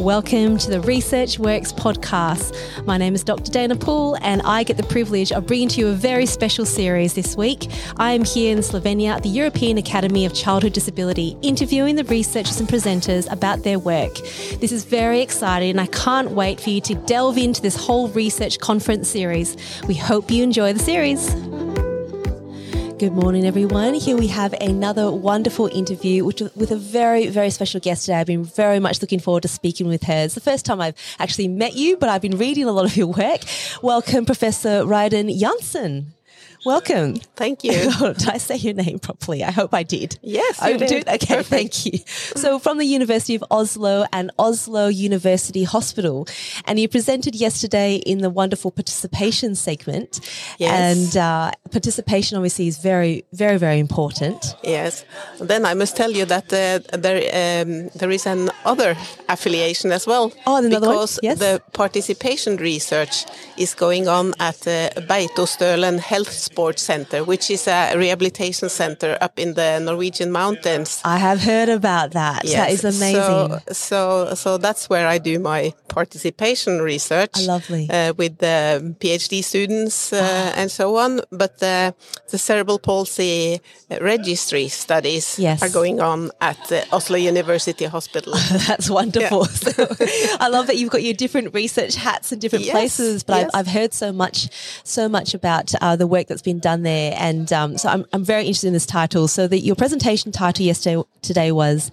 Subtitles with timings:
[0.00, 2.56] Welcome to the Research Works podcast.
[2.86, 3.52] My name is Dr.
[3.52, 7.12] Dana Poole, and I get the privilege of bringing to you a very special series
[7.12, 7.68] this week.
[7.98, 12.60] I am here in Slovenia at the European Academy of Childhood Disability, interviewing the researchers
[12.60, 14.14] and presenters about their work.
[14.58, 18.08] This is very exciting, and I can't wait for you to delve into this whole
[18.08, 19.54] research conference series.
[19.86, 21.30] We hope you enjoy the series.
[23.00, 23.94] Good morning, everyone.
[23.94, 28.18] Here we have another wonderful interview which, with a very, very special guest today.
[28.18, 30.24] I've been very much looking forward to speaking with her.
[30.24, 32.94] It's the first time I've actually met you, but I've been reading a lot of
[32.98, 33.40] your work.
[33.82, 36.12] Welcome, Professor Reidun Jahnsen.
[36.64, 37.16] Welcome.
[37.36, 37.72] Thank you.
[38.18, 39.42] did I say your name properly?
[39.42, 40.18] I hope I did.
[40.22, 40.88] Yes, I did.
[40.88, 41.08] did.
[41.08, 41.48] Okay, Perfect.
[41.48, 41.98] thank you.
[42.36, 46.26] So, from the University of Oslo and Oslo University Hospital,
[46.66, 50.20] and you presented yesterday in the wonderful participation segment.
[50.58, 50.72] Yes.
[51.14, 54.54] And uh, participation, obviously, is very, very, very important.
[54.62, 55.04] Yes.
[55.40, 58.96] Then I must tell you that uh, there um, there is an other
[59.28, 60.32] affiliation as well.
[60.46, 60.96] Oh, another one?
[60.96, 61.38] because Yes.
[61.38, 63.24] the participation research
[63.56, 69.38] is going on at uh, Beitostølen Health Sports Center, which is a rehabilitation center up
[69.38, 71.00] in the Norwegian mountains.
[71.04, 72.42] I have heard about that.
[72.44, 73.14] That is amazing.
[73.22, 77.30] So, so, so that's where I do my participation research.
[77.36, 77.88] Ah, lovely.
[77.88, 81.20] Uh, with the PhD students uh, and so on.
[81.30, 81.92] But uh,
[82.30, 83.60] the cerebral palsy
[84.00, 85.62] registry studies Yes.
[85.62, 88.32] are going on at the Oslo University Hospital.
[88.66, 89.44] That's wonderful.
[89.44, 89.86] So,
[90.40, 93.22] I love that you've got your different research hats in different Yes, places.
[93.24, 93.50] But yes.
[93.54, 94.48] I've, I've heard so much,
[94.84, 98.24] so much about uh, the work that's been done there, and um, so I'm, I'm
[98.24, 99.28] very interested in this title.
[99.28, 101.90] So that your presentation title yesterday today was,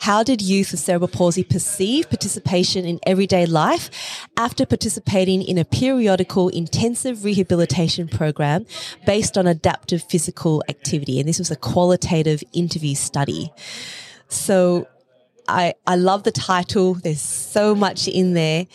[0.00, 3.90] "How did youth with cerebral palsy perceive participation in everyday life
[4.36, 8.66] after participating in a periodical intensive rehabilitation program
[9.06, 13.52] based on adaptive physical activity?" And this was a qualitative interview study.
[14.28, 14.86] So
[15.48, 16.94] I, I love the title.
[16.94, 18.66] There's so much in there.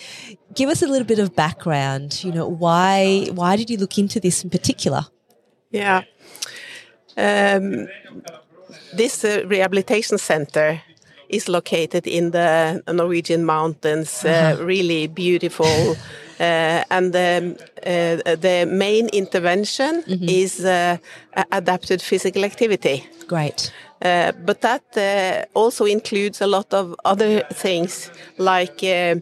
[0.55, 2.23] Give us a little bit of background.
[2.23, 5.05] You know, why why did you look into this in particular?
[5.73, 6.03] Yeah.
[7.17, 7.87] Um,
[8.95, 10.81] this uh, rehabilitation center
[11.29, 15.95] is located in the Norwegian mountains, uh, really beautiful.
[16.39, 20.97] Uh, and um, uh, the main intervention is uh,
[21.51, 23.07] adapted physical activity.
[23.27, 23.71] Great.
[24.01, 29.15] Uh, but that uh, also includes a lot of other things like uh,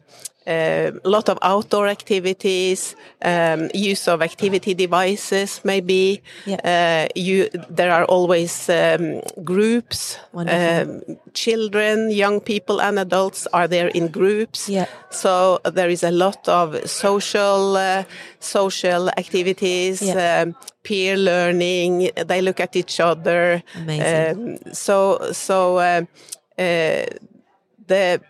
[0.48, 6.22] a lot of outdoor activities, um, use of activity devices, maybe.
[6.64, 10.18] Uh, you, there are always um, groups.
[10.34, 11.02] Um,
[11.34, 14.68] children, young people, and adults are there in groups.
[14.68, 14.88] Yeah.
[15.12, 18.04] So there is a lot of social uh,
[18.40, 20.42] social activities, Yeah.
[20.44, 22.12] um, peer learning.
[22.28, 23.62] They look at each other.
[23.76, 24.58] Amazing.
[24.66, 26.02] Um, so so uh,
[26.58, 27.06] uh,
[27.88, 28.22] the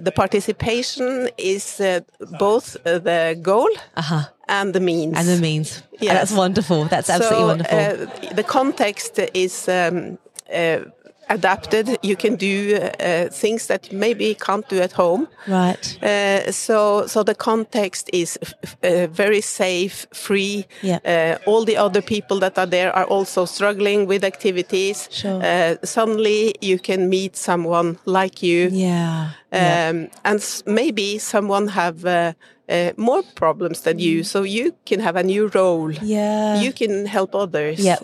[0.00, 2.00] the participation is uh,
[2.38, 4.24] both uh, the goal Uh-huh.
[4.48, 5.16] and the means.
[5.18, 5.82] And the means.
[6.00, 6.84] And that's wonderful.
[6.86, 7.78] That's absolutely so, wonderful.
[7.78, 10.18] Uh, the context is um,
[10.52, 10.78] uh,
[11.28, 11.98] adapted.
[12.02, 15.28] You can do uh, things that maybe you can't do at home.
[15.46, 15.98] right.
[16.02, 18.38] Uh, so, so the context is
[18.82, 20.66] uh, very safe, free.
[20.82, 20.98] Yeah.
[21.04, 25.08] Uh, all the other people that are there are also struggling with activities.
[25.10, 25.40] Sure.
[25.42, 29.30] Uh, suddenly, you can meet someone like you, Yeah.
[29.52, 29.90] yeah.
[29.90, 32.32] um, and s- maybe someone have uh,
[32.68, 35.90] uh, more problems than you, so you can have a new role.
[36.02, 36.60] Yeah.
[36.60, 37.78] You can help others.
[37.80, 37.98] Yep.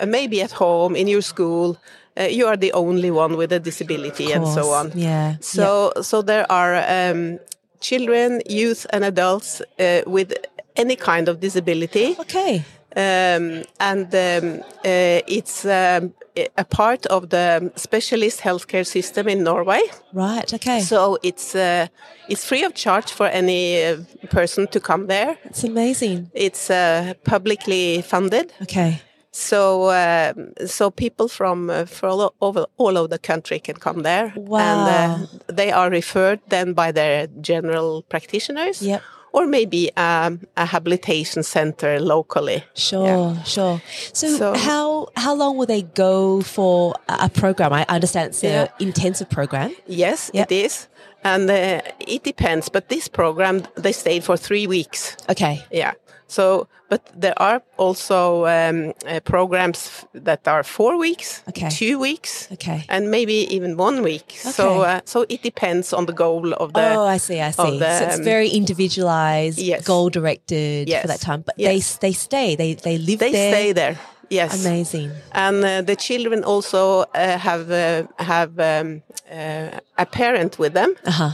[0.00, 1.76] Uh, maybe at home, in your school,
[2.24, 4.92] you are the only one with a disability, and so on.
[4.94, 5.36] Yeah.
[5.40, 7.38] So, so there are um,
[7.80, 10.32] children, youth, and adults uh, with
[10.76, 12.64] any kind of disability, Okay.
[12.96, 16.12] um, and um, uh, it's um,
[16.58, 19.80] a part of the specialist healthcare system in Norway.
[20.12, 20.52] Right.
[20.54, 20.80] Okay.
[20.80, 21.86] So it's uh,
[22.28, 23.96] it's free of charge for any uh,
[24.30, 25.38] person to come there.
[25.44, 26.30] It's amazing.
[26.34, 28.52] It's uh, publicly funded.
[28.62, 29.00] Okay.
[29.38, 34.32] So, um, so people from uh, all over all over the country can come there,
[34.34, 34.58] Wow.
[34.58, 39.02] and uh, they are referred then by their general practitioners, Yep.
[39.32, 42.64] or maybe um, a habilitation center locally.
[42.74, 43.80] Sure, sure.
[44.12, 47.72] So, So- how how long will they go for a a program?
[47.72, 48.62] I understand it's Yeah.
[48.62, 49.70] an intensive program.
[49.86, 50.50] Yes, Yep.
[50.50, 50.88] it is,
[51.24, 52.70] and uh, it depends.
[52.70, 55.16] But this program they stayed for three weeks.
[55.28, 55.62] Okay.
[55.70, 55.92] Yeah.
[56.28, 61.68] So, but there are also um, uh, programs that are four weeks, Okay.
[61.70, 62.84] two weeks, Okay.
[62.88, 64.32] and maybe even one week.
[64.38, 64.90] So, Okay.
[64.96, 66.80] uh, so it depends on the goal of the.
[66.96, 67.40] oh, I see.
[67.40, 67.78] I see.
[67.78, 69.84] the, so it's um, very individualized, yes.
[69.84, 71.42] goal directed for that time.
[71.46, 71.96] But Yes.
[71.98, 72.56] they they stay.
[72.56, 73.52] They they live they there.
[73.52, 73.96] stay there.
[74.30, 74.66] Yes.
[74.66, 75.10] Amazing.
[75.32, 80.94] And uh, the children also uh, have uh, have um, uh, a parent with them,
[81.04, 81.30] Uh huh.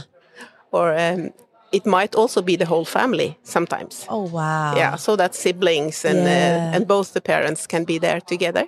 [0.71, 1.31] or um,
[1.73, 4.05] it might also be the whole family sometimes.
[4.09, 4.75] Oh wow.
[4.75, 6.69] Yeah, so that siblings and Yeah.
[6.71, 8.65] uh, and both the parents can be there together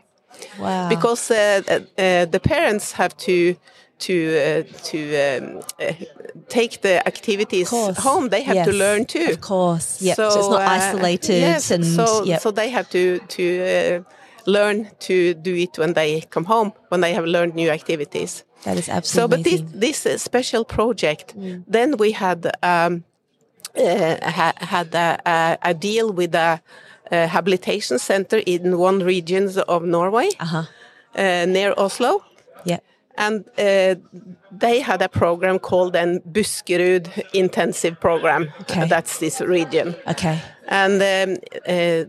[0.60, 0.90] Wow.
[0.90, 3.56] because uh, uh, uh, the parents have to
[3.98, 5.94] to uh, to um, uh,
[6.48, 7.70] take the activities
[8.04, 8.30] home.
[8.30, 9.30] They have to learn too.
[9.32, 10.02] Of course.
[10.02, 10.16] Yep.
[10.16, 12.42] So, it's not uh, isolated yes, and so yep.
[12.42, 14.04] so they have to to uh,
[14.46, 18.45] learn to do it when they come home when they have learned new activities.
[18.64, 19.80] That is absolutely So, but this amazing.
[19.80, 21.64] this uh, special project, Mm.
[21.68, 23.04] then we had um,
[23.78, 26.60] uh, ha had a, a, a deal with a,
[27.12, 30.64] a habilitation center in one region of Norway, Uh-huh.
[31.18, 32.24] uh, near Oslo,
[32.66, 32.84] Yep.
[33.18, 33.96] and uh,
[34.60, 38.50] they had a program called an Buskerud Intensive Program.
[38.62, 38.88] Okay.
[38.88, 40.40] That's this region, Okay.
[40.68, 41.38] and um,
[41.68, 42.04] uh,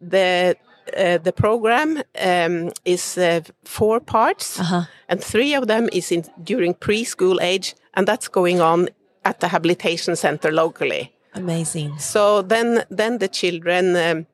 [0.00, 0.56] the.
[0.96, 4.82] Uh, the program um, is uh, four parts, Uh-huh.
[5.08, 8.88] and three of them is in during preschool age, and that's going on
[9.24, 11.10] at the habilitation center locally.
[11.34, 11.98] Amazing.
[11.98, 14.26] So then, then the children um,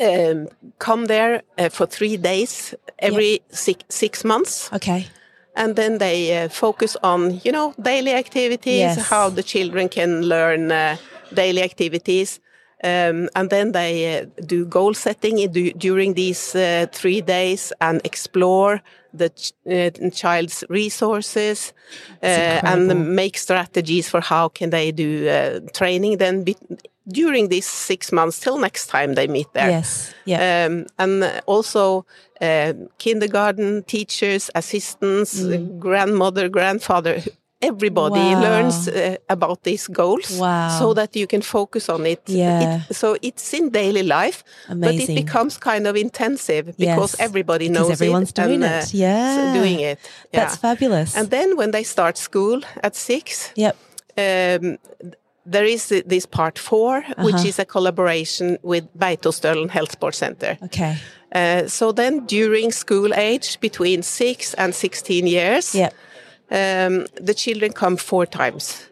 [0.00, 0.48] um,
[0.78, 5.06] come there uh, for three days every six, six months, Okay.
[5.56, 9.08] and then they uh, focus on you know daily activities, Yes.
[9.10, 10.96] how the children can learn uh,
[11.34, 12.40] daily activities.
[12.84, 17.72] Um, and then they uh, do goal setting in- du- during these uh, three days
[17.80, 18.80] and explore
[19.12, 21.72] the ch- uh, child's resources
[22.22, 26.44] uh, and make strategies for how can they do uh, training then
[27.08, 29.70] during these six months till next time they meet there.
[29.70, 30.14] Yes.
[30.26, 30.66] Yeah.
[30.66, 32.04] Um, and also
[32.40, 37.22] uh, kindergarten teachers, assistants, uh, grandmother, grandfather,
[37.60, 38.34] everybody.
[38.34, 38.40] Wow.
[38.42, 40.78] learns uh, about these goals Wow.
[40.78, 42.20] so that you can focus on it.
[42.26, 42.80] Yeah.
[42.88, 45.06] It- So it's in daily life, Amazing.
[45.06, 48.36] but it becomes kind of intensive because Yes, everybody because knows everyone's it.
[48.44, 48.94] doing and, it.
[48.94, 49.52] Yeah.
[49.54, 49.98] doing it.
[50.32, 50.40] Yeah.
[50.40, 51.16] That's fabulous.
[51.16, 53.76] And then when they start school at six, yep.
[54.16, 54.78] um,
[55.50, 57.48] there is this part 4 which Uh-huh.
[57.48, 60.56] is a collaboration with Beitostølen Health Sports Center.
[60.62, 60.96] Okay.
[61.34, 65.92] Uh, so then, during school age, between six and 16 years, Yep.
[66.50, 68.84] Um, the children come four times.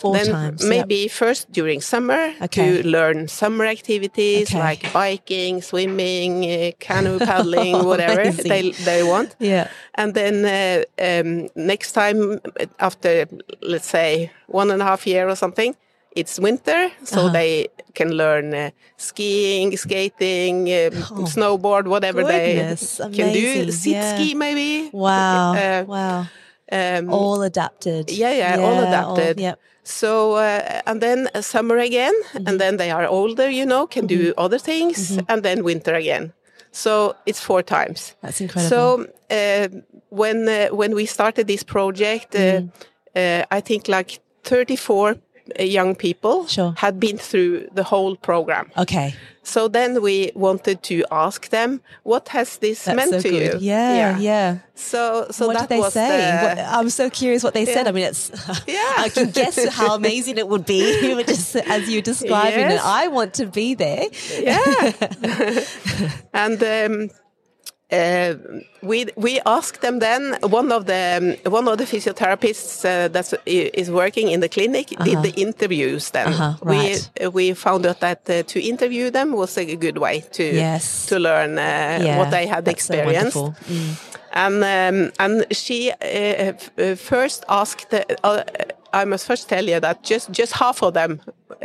[0.00, 0.62] Four then times.
[0.62, 0.70] yep.
[0.70, 2.80] maybe first during summer Okay.
[2.82, 4.58] to learn summer activities Okay.
[4.58, 9.36] like biking, swimming, uh, canoe paddling, whatever they, they want.
[9.38, 9.68] Yeah.
[9.94, 12.40] And then uh, um, next time,
[12.78, 13.26] after
[13.60, 15.76] let's say one and a half year or something,
[16.16, 17.32] it's winter, so Uh-huh.
[17.32, 23.70] they can learn uh, skiing, skating, um, Oh, snowboard, whatever goodness, they can do.
[23.70, 24.14] Sit yeah.
[24.16, 24.88] ski, maybe.
[24.92, 25.52] Wow.
[25.54, 26.26] Uh, wow.
[26.72, 28.10] Um, All adapted.
[28.10, 29.40] yeah, yeah, all adapted.
[29.40, 29.58] yep.
[29.82, 32.46] so uh, and then summer again, Mm-hmm.
[32.48, 36.32] and then they are older, you know, can do other things, and then winter again.
[36.72, 38.14] So it's four times.
[38.22, 38.70] That's incredible.
[38.70, 39.68] So uh,
[40.10, 42.70] when uh, when we started this project, uh, Mm.
[43.16, 45.14] uh, I think like 34 uh,
[45.58, 46.74] young people Sure.
[46.76, 48.70] had been through the whole program.
[48.76, 49.14] okay.
[49.42, 53.54] So then we wanted to ask them, what has this That's meant so to good.
[53.62, 53.68] you?
[53.72, 54.58] Yeah, yeah.
[54.74, 56.08] So so what that did they was say?
[56.18, 57.88] the- What, I'm so curious what they said.
[57.88, 58.30] I mean, it's
[58.66, 58.92] Yeah.
[58.98, 60.82] I can guess how amazing it would be
[61.26, 62.80] just as you're describing Yes.
[62.80, 62.86] it.
[62.86, 64.04] I want to be there.
[64.38, 64.92] yeah.
[66.34, 67.10] and um,
[67.92, 68.34] uh,
[68.82, 70.36] we we asked them then.
[70.42, 74.88] One of the um, one of the physiotherapists uh, that is working in the clinic
[75.04, 76.10] did the interviews.
[76.10, 77.10] Then Uh-huh, right.
[77.20, 81.06] we we found out that uh, to interview them was a good way to Yes.
[81.06, 83.36] to learn uh, Yeah, what they had that's so experienced.
[83.36, 83.96] Mm.
[84.32, 87.92] And um, and she uh, uh, first asked.
[88.24, 88.42] Uh,
[88.92, 91.20] I must first tell you that just just half of them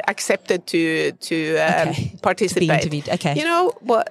[0.07, 2.69] accepted to to um, Okay, to be participate.
[2.69, 3.33] interviewed, okay.
[3.35, 4.07] You know what?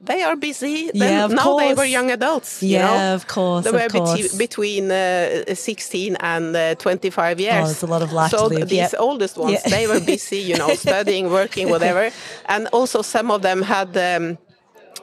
[0.00, 0.90] They are busy.
[0.94, 2.62] Then Yeah, of now they were young adults.
[2.62, 3.14] you Yeah, know?
[3.16, 4.34] of course, They of were beti- course.
[4.36, 7.64] between uh, 16 and uh, 25 years.
[7.66, 8.94] there's a lot of life so these yep.
[8.98, 9.70] oldest ones, Yeah.
[9.70, 12.10] they were busy, you know, studying, working, whatever.
[12.46, 14.38] And also some of them had um,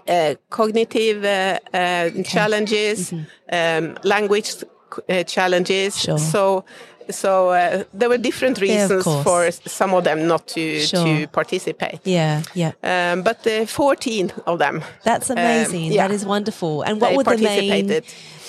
[0.07, 3.11] uh, cognitive uh, uh, challenges,
[3.51, 4.49] um, language
[5.09, 5.99] uh, challenges.
[5.99, 6.17] Sure.
[6.17, 6.63] So.
[7.09, 9.23] So uh, there were different reasons course.
[9.23, 11.03] for some of them not to Sure.
[11.05, 11.99] to participate.
[12.03, 12.71] Yeah, yeah.
[12.83, 15.87] Um, but uh, 14 of them That's amazing.
[15.87, 16.07] Um, yeah.
[16.07, 16.81] That is wonderful.
[16.83, 18.01] And what They were the main?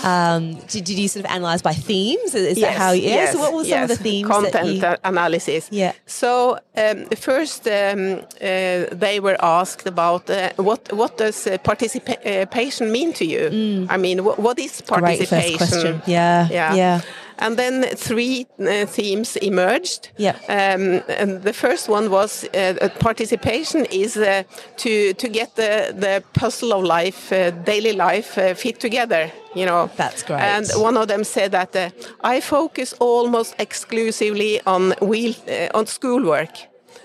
[0.05, 2.35] Um, did, did you sort of analyze by themes?
[2.35, 2.93] Is that how?
[2.93, 3.15] Yeah.
[3.15, 5.09] yes, so what were some of the themes Content that you?
[5.11, 5.69] analysis.
[5.71, 5.93] Yeah.
[6.05, 12.93] So um, first, um, uh, they were asked about uh, what what does uh, participation
[12.93, 13.87] mean to you?
[13.89, 14.87] I mean, what, what is Mm.
[14.87, 15.59] Great participation?
[15.59, 16.03] first question.
[16.07, 16.75] Yeah, Yeah.
[16.75, 17.01] yeah.
[17.39, 20.11] And then three uh, themes emerged.
[20.17, 20.37] Yeah.
[20.49, 24.43] Um, and the first one was uh, participation is uh,
[24.77, 29.31] to to get the the puzzle of life, uh, daily life, uh, fit together.
[29.55, 29.89] You know.
[29.97, 30.41] That's great.
[30.41, 31.91] And one of them said that uh,
[32.37, 36.51] I focus almost exclusively on wheel uh, on schoolwork.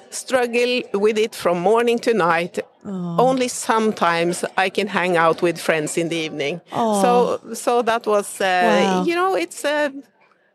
[0.09, 2.59] Struggle with it from morning to night.
[3.17, 6.61] Only sometimes I can hang out with friends in the evening.
[6.71, 7.01] Oh.
[7.01, 9.03] So, so that was, uh, Wow.
[9.05, 9.89] you know, it's uh,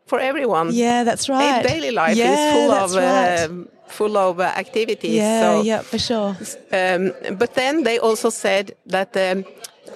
[0.07, 0.71] for everyone.
[0.71, 1.63] Yeah, that's right.
[1.63, 3.43] A daily life yeah, is full of right.
[3.43, 5.13] um, full of uh, activities.
[5.13, 6.35] yeah, so, yeah, for sure.
[6.71, 9.45] um, but then they also said that um,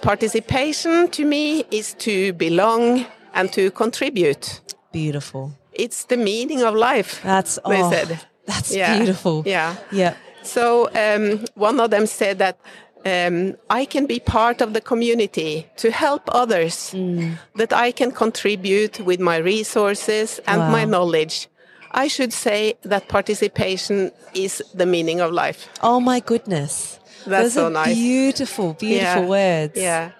[0.02, 4.62] participation to me is to belong and to contribute.
[4.92, 5.52] Beautiful.
[5.74, 7.22] It's the meaning of life.
[7.24, 8.20] That's they oh, said.
[8.46, 9.44] That's Yeah, beautiful.
[9.46, 9.76] yeah.
[9.92, 10.16] Yeah.
[10.44, 12.58] So um, one of them said that
[13.06, 17.38] um, I can be part of the community to help others, Mm.
[17.56, 21.48] that I can contribute with my resources and my knowledge.
[21.94, 25.68] I should say that participation is the meaning of life.
[25.82, 27.00] Oh my goodness.
[27.26, 27.96] That's Those so nice.
[27.96, 29.76] Beautiful, beautiful words.
[29.78, 30.12] Yeah.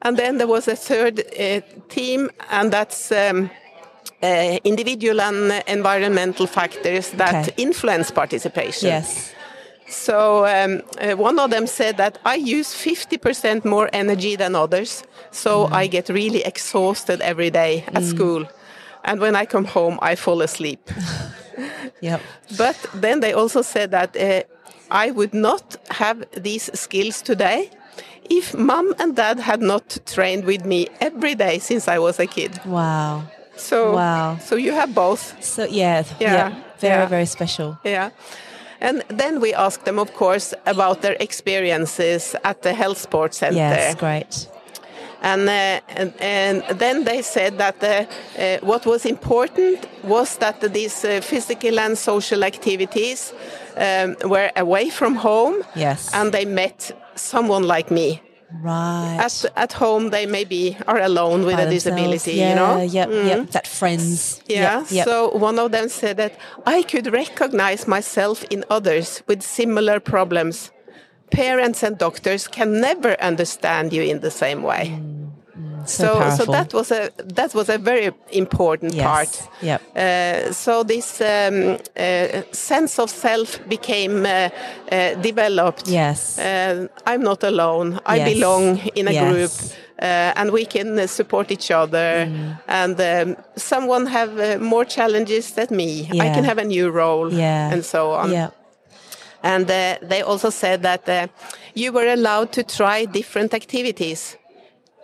[0.00, 3.50] And then there was a third uh, theme, and that's um,
[4.22, 7.62] uh, individual and environmental factors that Okay.
[7.62, 8.88] influence participation.
[8.88, 9.32] Yes.
[9.92, 15.04] So um, uh, one of them said that I use 50% more energy than others,
[15.30, 15.72] so Mm.
[15.82, 18.44] I get really exhausted every day at school.
[19.04, 20.80] And when I come home, I fall asleep.
[22.00, 22.20] Yep.
[22.56, 24.42] But then they also said that uh,
[24.90, 27.70] I would not have these skills today
[28.30, 32.26] if mom and dad had not trained with me every day since I was a
[32.26, 32.50] kid.
[32.64, 33.22] Wow.
[33.56, 34.38] So, Wow.
[34.38, 35.34] so you have both.
[35.44, 37.08] So yeah, yeah, Yeah, very yeah.
[37.08, 37.76] very special.
[37.84, 38.10] Yeah.
[38.82, 43.56] And then we asked them, of course, about their experiences at the health sports center.
[43.56, 44.48] Yes, great.
[45.22, 48.04] And, uh, and, and then they said that uh,
[48.42, 53.32] uh, what was important was that these uh, physical and social activities
[53.76, 56.10] um, were away from home Yes.
[56.12, 58.20] and they met someone like me.
[58.60, 59.18] Right.
[59.20, 62.82] At, at home, they maybe are alone with By a disability, yeah, you know?
[62.82, 63.26] Yep, Mm.
[63.26, 63.50] yep.
[63.50, 64.40] That friends.
[64.46, 65.04] Yeah, Yep, yep.
[65.06, 66.34] so one of them said that
[66.66, 70.70] I could recognize myself in others with similar problems.
[71.30, 75.00] Parents and doctors can never understand you in the same way.
[75.86, 79.06] So, So, so that was a that was a very important yes.
[79.06, 79.48] part.
[79.62, 79.80] Yep.
[79.96, 84.48] Uh, so this um, uh, sense of self became uh,
[84.92, 85.88] uh, developed.
[85.88, 86.38] Yes.
[86.38, 88.00] Uh, I'm not alone.
[88.06, 88.32] I Yes.
[88.32, 89.32] belong in a Yes.
[89.32, 89.50] group.
[90.02, 92.26] Uh, and we can uh, support each other.
[92.26, 92.58] Mm.
[92.66, 96.08] And um, someone have uh, more challenges than me.
[96.12, 96.24] Yeah.
[96.24, 97.72] I can have a new role, yeah.
[97.72, 98.30] and so on.
[98.32, 98.50] Yeah.
[99.44, 101.26] And uh, they also said that uh,
[101.74, 104.36] you were allowed to try different activities,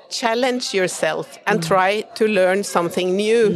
[0.09, 3.51] challenge yourself, and try to learn something new.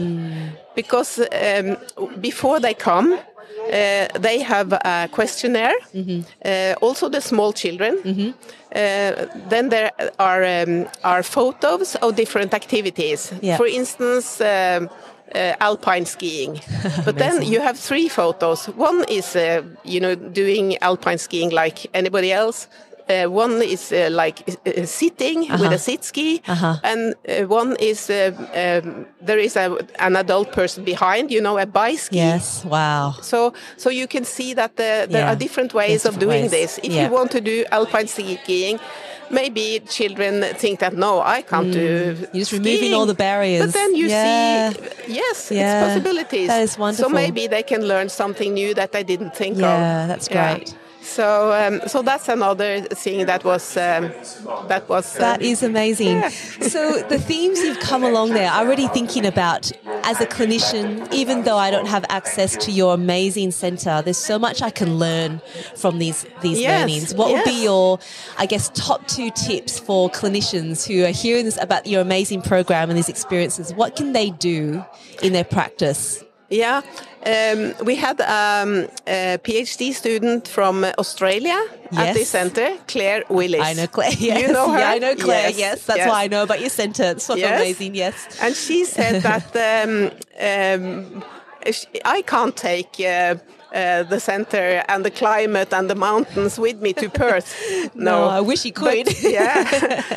[0.75, 1.77] Because um,
[2.21, 5.75] before they come, uh, they have a questionnaire,
[6.45, 7.99] uh, also the small children.
[8.75, 13.33] Uh, then there are um, are photos of different activities.
[13.43, 13.57] Yeah.
[13.59, 14.89] For instance, um,
[15.35, 16.61] uh, alpine skiing.
[17.05, 18.67] But then you have three photos.
[18.77, 22.69] One is uh, you know doing alpine skiing like anybody else.
[23.09, 25.75] Uh, one is uh, like uh, sitting with Uh-huh.
[25.75, 26.77] a sit ski, Uh-huh.
[26.83, 31.59] and uh, one is uh, um, there is a, an adult person behind, you know,
[31.59, 32.17] a bike ski.
[32.17, 32.65] Yes.
[32.65, 33.15] Wow.
[33.21, 35.33] So, so you can see that the, there Yeah.
[35.33, 36.51] are different ways There's of doing ways.
[36.51, 36.79] this.
[36.83, 37.05] If Yeah.
[37.07, 38.79] you want to do alpine skiing,
[39.31, 42.15] maybe children think that no, I can't do.
[42.15, 42.19] Mm.
[42.33, 43.65] You're just removing all the barriers.
[43.65, 44.73] But then you Yeah.
[44.73, 44.79] see,
[45.09, 45.63] yes, Yeah.
[45.63, 46.49] it's possibilities.
[46.49, 47.09] That is wonderful.
[47.11, 49.63] So maybe they can learn something new that they didn't think of.
[49.63, 50.55] Yeah, that's Yeah.
[50.55, 50.75] great.
[51.03, 54.13] So, um, so that's another thing that was um,
[54.69, 55.15] that was.
[55.15, 56.19] That um, is amazing.
[56.19, 56.29] Yeah.
[56.29, 59.71] so the themes you've come along there, I'm already thinking about
[60.05, 64.39] as a clinician, even though I don't have access to your amazing centre, there's so
[64.39, 65.41] much I can learn
[65.75, 67.15] from these these Yes, learnings.
[67.15, 67.99] What would be your,
[68.39, 72.91] I guess, top two tips for clinicians who are hearing this about your amazing program
[72.91, 73.75] and these experiences?
[73.75, 74.85] What can they do
[75.23, 76.25] in their practice?
[76.53, 76.83] Yeah,
[77.27, 81.59] um, we had um, a PhD student from Australia
[81.93, 82.17] at Yes.
[82.19, 83.61] the center, Claire Willis.
[83.71, 84.13] I know Claire.
[84.19, 84.41] Yes.
[84.43, 84.79] You know her?
[84.79, 85.49] Yeah, I know Claire.
[85.51, 86.09] Yes, Yes, that's yes.
[86.11, 87.11] why I know about your centre.
[87.13, 87.95] It's amazing.
[87.95, 88.15] Yes.
[88.43, 90.11] And she said that um,
[90.53, 91.25] um,
[92.05, 93.01] I can't take.
[93.01, 93.37] Uh,
[93.75, 97.55] uh, the center and the climate and the mountains with me to Perth.
[97.95, 99.07] No, I wish he could.
[99.07, 99.65] But, yeah,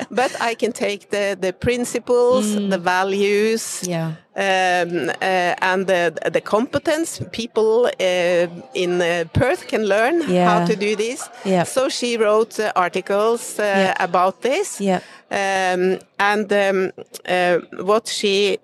[0.12, 3.88] but I can take the the principles, the values, Mm.
[3.89, 4.12] Yeah.
[4.38, 10.50] um, uh, and the the competence people uh, in uh, Perth can learn Yeah.
[10.50, 11.29] how to do this.
[11.45, 11.63] Yeah.
[11.65, 14.03] So she wrote uh, articles uh, Yeah.
[14.03, 14.79] about this.
[14.81, 15.00] Yeah.
[15.31, 16.91] Um, and um,
[17.29, 18.57] uh, what she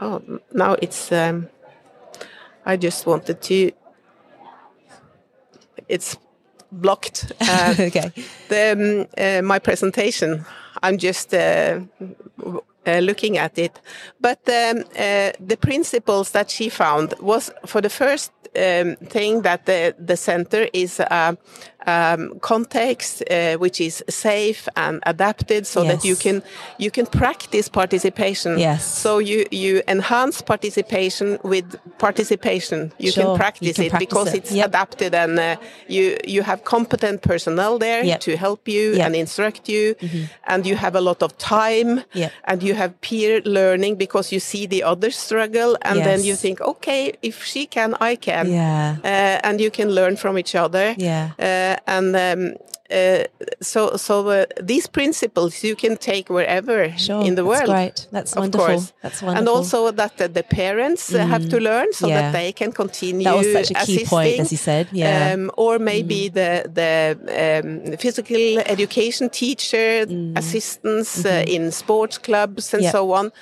[0.00, 0.20] Oh,
[0.52, 1.10] now it's.
[1.12, 1.48] Um,
[2.66, 3.70] I just wanted to.
[5.88, 6.16] It's
[6.72, 7.32] blocked.
[7.40, 8.12] Uh, okay.
[8.48, 10.44] The, um, uh, my presentation.
[10.82, 11.80] I'm just uh,
[12.88, 13.80] uh, looking at it,
[14.20, 19.60] but um, uh, the principles that she found was for the first um, thing that
[19.66, 21.36] the the center is a
[21.86, 25.90] um, context uh, which is safe and adapted, so Yes.
[25.92, 26.42] that you can
[26.78, 28.58] you can practice participation.
[28.58, 28.84] Yes.
[29.02, 31.64] So you you enhance participation with
[31.98, 32.92] participation.
[32.98, 34.38] You Sure, can you practice can it practice because it.
[34.44, 34.66] it's Yep.
[34.66, 35.56] adapted and uh,
[35.88, 38.20] you you have competent personnel there Yep.
[38.20, 38.92] to help you Yep.
[38.92, 39.06] Mm-hmm.
[39.06, 39.94] and instruct you,
[40.52, 41.90] and you have a lot of time,
[42.44, 46.56] and you have peer learning because you see the other struggle, and then you think,
[46.72, 48.96] okay, if she can, I can, Yeah.
[49.12, 51.26] uh, and you can learn from each other, Yeah.
[51.48, 52.08] uh, and.
[52.16, 52.42] Um,
[52.90, 53.24] uh,
[53.60, 57.22] so, so uh, these principles you can take wherever Sure.
[57.24, 57.70] in the That's world.
[57.76, 58.06] great.
[58.10, 58.66] That's of wonderful.
[58.66, 58.92] course.
[59.02, 59.38] That's wonderful.
[59.38, 62.20] And also that uh, the parents have to learn so Yeah.
[62.22, 64.06] that they can continue That was such a key assisting.
[64.06, 64.88] point, as you said.
[64.92, 65.32] Yeah.
[65.34, 66.92] Um, or maybe the the
[67.44, 68.42] um, physical
[68.74, 72.92] education teacher assistants uh, in sports clubs and Yep.
[72.92, 73.32] so on.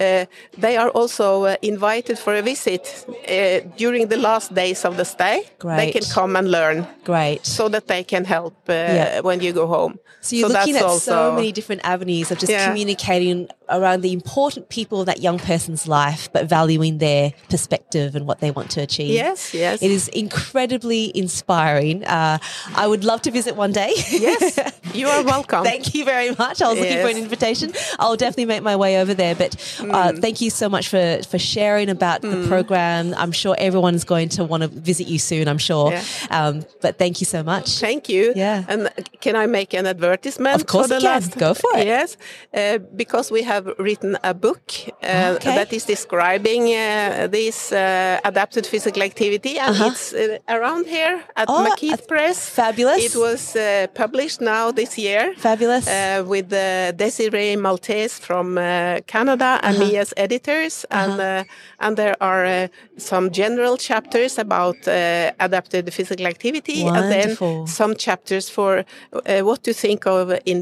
[0.00, 0.24] Uh,
[0.58, 5.04] they are also uh, invited for a visit uh, during the last days of the
[5.04, 5.44] stay.
[5.58, 5.76] Great.
[5.76, 7.44] They can come and learn Great.
[7.46, 9.20] so that they can help uh, Yeah.
[9.20, 9.98] when you go home.
[10.20, 12.66] So you're looking that's at also, so many different avenues of just Yeah.
[12.68, 18.26] communicating around the important people of that young person's life, but valuing their perspective and
[18.26, 19.10] what they want to achieve.
[19.10, 19.82] Yes, yes.
[19.82, 22.04] It is incredibly inspiring.
[22.04, 22.38] Uh,
[22.74, 23.92] I would love to visit one day.
[24.10, 24.58] Yes,
[24.94, 25.64] you are welcome.
[25.64, 26.60] Thank you very much.
[26.62, 27.72] I was looking for an invitation.
[27.98, 29.34] I'll definitely make my way over there.
[29.34, 30.20] But uh, Mm.
[30.20, 33.14] thank you so much for, for sharing about the program.
[33.16, 35.92] I'm sure everyone's going to want to visit you soon, I'm sure.
[35.92, 36.02] Yeah.
[36.30, 37.78] Um, but thank you so much.
[37.78, 38.32] Thank you.
[38.36, 38.64] Yeah.
[38.68, 40.54] And can I make an advertisement?
[40.56, 41.20] Of course for the you can.
[41.22, 41.38] last?
[41.38, 41.86] Go for it.
[41.86, 42.16] Yes,
[42.54, 44.62] uh, because we have written a book
[45.02, 45.54] uh, Okay.
[45.58, 51.48] that is describing uh, this uh, adapted physical activity, and it's uh, around here at
[51.48, 51.60] Uh-huh.
[51.60, 52.38] Oh, Mac Keith Press.
[52.62, 53.00] fabulous.
[53.08, 53.62] It was uh,
[54.02, 55.22] published now this year.
[55.48, 55.86] Fabulous.
[55.86, 58.64] Uh, with uh, Desiree Maltais from uh,
[59.14, 59.84] Canada and Uh-huh.
[59.92, 61.44] me as editors, and uh,
[61.84, 62.68] and there are uh,
[63.10, 64.94] some general chapters about uh,
[65.46, 67.28] adapted physical activity, and then
[67.66, 68.70] some chapters for
[69.12, 70.58] uh, what to think of in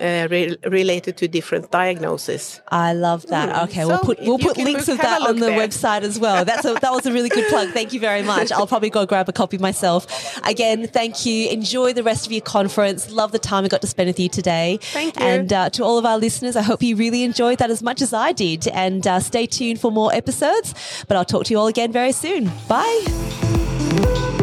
[0.00, 2.33] uh, re- related to different diagnoses.
[2.68, 3.68] I love that.
[3.68, 5.58] Okay, we'll put we'll put links of that on the there.
[5.58, 6.44] website as well.
[6.44, 7.70] That's a, that was a really good plug.
[7.70, 8.52] Thank you very much.
[8.52, 10.06] I'll probably go grab a copy myself.
[10.46, 11.48] Again, thank you.
[11.50, 13.10] Enjoy the rest of your conference.
[13.10, 14.78] Love the time I got to spend with you today.
[14.80, 15.26] Thank you.
[15.26, 18.02] And uh, to all of our listeners, I hope you really enjoyed that as much
[18.02, 18.66] as I did.
[18.68, 20.74] And uh, stay tuned for more episodes.
[21.08, 22.50] But I'll talk to you all again very soon.
[22.68, 24.33] Bye.